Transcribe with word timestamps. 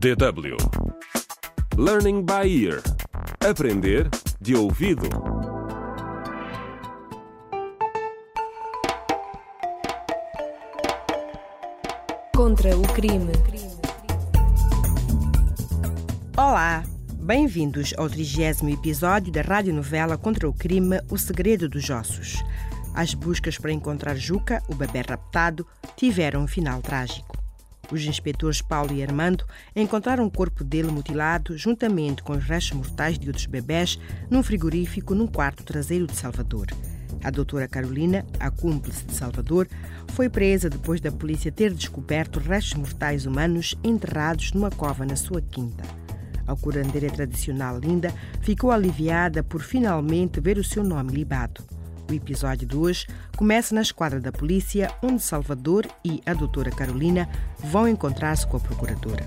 DW 0.00 0.56
Learning 1.76 2.24
by 2.24 2.48
Ear 2.48 2.80
Aprender 3.46 4.08
de 4.40 4.56
ouvido. 4.56 5.06
Contra 12.34 12.74
o 12.74 12.82
crime. 12.94 13.30
Olá, 16.34 16.82
bem-vindos 17.16 17.92
ao 17.98 18.08
trigésimo 18.08 18.70
episódio 18.70 19.30
da 19.30 19.42
radionovela 19.42 20.16
Contra 20.16 20.48
o 20.48 20.54
Crime 20.54 20.98
O 21.10 21.18
Segredo 21.18 21.68
dos 21.68 21.90
Ossos. 21.90 22.42
As 22.94 23.12
buscas 23.12 23.58
para 23.58 23.70
encontrar 23.70 24.16
Juca, 24.16 24.62
o 24.66 24.74
bebê 24.74 25.02
raptado, 25.06 25.66
tiveram 25.94 26.44
um 26.44 26.46
final 26.46 26.80
trágico. 26.80 27.39
Os 27.90 28.04
inspetores 28.04 28.62
Paulo 28.62 28.92
e 28.92 29.02
Armando 29.02 29.44
encontraram 29.74 30.24
o 30.26 30.30
corpo 30.30 30.62
dele 30.62 30.90
mutilado 30.90 31.56
juntamente 31.58 32.22
com 32.22 32.32
os 32.32 32.44
restos 32.44 32.76
mortais 32.76 33.18
de 33.18 33.26
outros 33.26 33.46
bebés 33.46 33.98
num 34.30 34.42
frigorífico 34.42 35.14
num 35.14 35.26
quarto 35.26 35.64
traseiro 35.64 36.06
de 36.06 36.16
Salvador. 36.16 36.68
A 37.22 37.30
doutora 37.30 37.68
Carolina, 37.68 38.24
a 38.38 38.50
cúmplice 38.50 39.04
de 39.04 39.14
Salvador, 39.14 39.68
foi 40.14 40.28
presa 40.28 40.70
depois 40.70 41.00
da 41.00 41.12
polícia 41.12 41.52
ter 41.52 41.74
descoberto 41.74 42.38
restos 42.38 42.74
mortais 42.74 43.26
humanos 43.26 43.76
enterrados 43.84 44.52
numa 44.52 44.70
cova 44.70 45.04
na 45.04 45.16
sua 45.16 45.42
quinta. 45.42 45.82
A 46.46 46.56
curandeira 46.56 47.10
tradicional 47.10 47.78
Linda 47.78 48.12
ficou 48.40 48.70
aliviada 48.70 49.42
por 49.42 49.60
finalmente 49.60 50.40
ver 50.40 50.58
o 50.58 50.64
seu 50.64 50.82
nome 50.82 51.12
libado. 51.12 51.62
O 52.10 52.12
episódio 52.12 52.66
de 52.66 52.76
hoje 52.76 53.06
começa 53.36 53.72
na 53.72 53.82
esquadra 53.82 54.18
da 54.18 54.32
polícia, 54.32 54.92
onde 55.00 55.22
Salvador 55.22 55.86
e 56.04 56.20
a 56.26 56.34
doutora 56.34 56.68
Carolina 56.68 57.28
vão 57.60 57.86
encontrar-se 57.86 58.44
com 58.48 58.56
a 58.56 58.60
procuradora. 58.60 59.24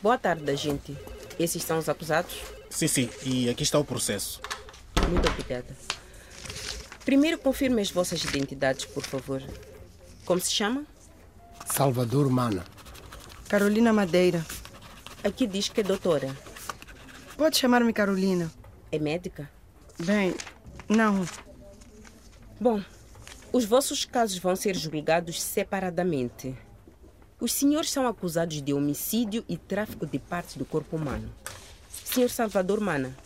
Boa 0.00 0.16
tarde, 0.16 0.56
gente. 0.56 0.96
Esses 1.38 1.62
são 1.62 1.76
os 1.76 1.86
acusados? 1.86 2.34
Sim, 2.70 2.88
sim, 2.88 3.10
e 3.26 3.50
aqui 3.50 3.62
está 3.62 3.78
o 3.78 3.84
processo. 3.84 4.40
Muito 5.06 5.28
obrigada. 5.28 5.76
Primeiro, 7.04 7.36
confirme 7.36 7.82
as 7.82 7.90
vossas 7.90 8.24
identidades, 8.24 8.86
por 8.86 9.04
favor. 9.04 9.42
Como 10.24 10.40
se 10.40 10.50
chama? 10.50 10.86
Salvador 11.66 12.30
Mana. 12.30 12.64
Carolina 13.48 13.94
Madeira. 13.94 14.44
Aqui 15.24 15.46
diz 15.46 15.70
que 15.70 15.80
é 15.80 15.82
doutora. 15.82 16.36
Pode 17.34 17.56
chamar-me 17.56 17.94
Carolina. 17.94 18.52
É 18.92 18.98
médica? 18.98 19.50
Bem, 19.98 20.34
não. 20.86 21.26
Bom, 22.60 22.82
os 23.50 23.64
vossos 23.64 24.04
casos 24.04 24.36
vão 24.36 24.54
ser 24.54 24.76
julgados 24.76 25.40
separadamente. 25.40 26.54
Os 27.40 27.52
senhores 27.52 27.90
são 27.90 28.06
acusados 28.06 28.60
de 28.60 28.74
homicídio 28.74 29.42
e 29.48 29.56
tráfico 29.56 30.04
de 30.04 30.18
partes 30.18 30.56
do 30.56 30.66
corpo 30.66 30.96
humano. 30.96 31.32
Senhor 31.88 32.28
Salvador 32.28 32.80
Mana, 32.80 33.16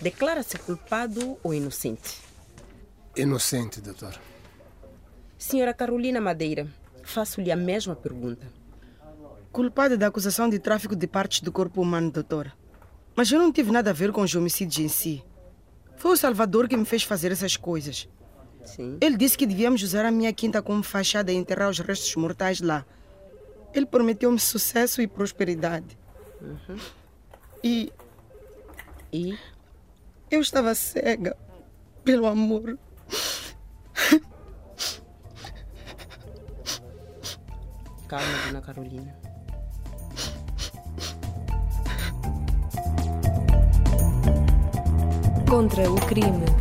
declara-se 0.00 0.56
culpado 0.58 1.36
ou 1.42 1.52
inocente? 1.52 2.20
Inocente, 3.16 3.80
doutor. 3.80 4.16
Senhora 5.36 5.74
Carolina 5.74 6.20
Madeira, 6.20 6.68
faço-lhe 7.02 7.50
a 7.50 7.56
mesma 7.56 7.96
pergunta. 7.96 8.46
Culpada 9.56 9.96
da 9.96 10.08
acusação 10.08 10.50
de 10.50 10.58
tráfico 10.58 10.94
de 10.94 11.06
partes 11.06 11.40
do 11.40 11.50
corpo 11.50 11.80
humano, 11.80 12.10
doutora. 12.10 12.52
Mas 13.14 13.32
eu 13.32 13.38
não 13.38 13.50
tive 13.50 13.72
nada 13.72 13.88
a 13.88 13.92
ver 13.94 14.12
com 14.12 14.20
os 14.20 14.34
homicídios 14.34 14.78
em 14.84 14.86
si. 14.86 15.24
Foi 15.96 16.10
o 16.12 16.16
Salvador 16.18 16.68
que 16.68 16.76
me 16.76 16.84
fez 16.84 17.04
fazer 17.04 17.32
essas 17.32 17.56
coisas. 17.56 18.06
Sim. 18.66 18.98
Ele 19.00 19.16
disse 19.16 19.38
que 19.38 19.46
devíamos 19.46 19.82
usar 19.82 20.04
a 20.04 20.10
minha 20.10 20.30
quinta 20.30 20.60
como 20.60 20.82
fachada 20.82 21.32
e 21.32 21.36
enterrar 21.36 21.70
os 21.70 21.78
restos 21.78 22.14
mortais 22.16 22.60
lá. 22.60 22.84
Ele 23.72 23.86
prometeu-me 23.86 24.38
sucesso 24.38 25.00
e 25.00 25.06
prosperidade. 25.06 25.98
E 27.64 27.90
E? 29.10 29.38
eu 30.30 30.42
estava 30.42 30.74
cega 30.74 31.34
pelo 32.04 32.26
amor. 32.26 32.78
Calma, 38.06 38.26
dona 38.48 38.60
Carolina. 38.60 39.25
Contra 45.48 45.88
o 45.88 45.94
crime. 45.94 46.55